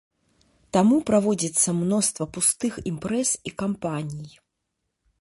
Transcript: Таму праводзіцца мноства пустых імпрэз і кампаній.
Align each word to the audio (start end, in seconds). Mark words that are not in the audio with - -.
Таму 0.77 0.97
праводзіцца 1.09 1.69
мноства 1.83 2.23
пустых 2.39 2.83
імпрэз 2.93 3.29
і 3.51 3.57
кампаній. 3.67 4.33